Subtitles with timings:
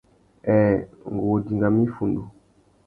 [0.43, 0.75] Nhêê...
[1.11, 2.21] ngu wô dingamú iffundu.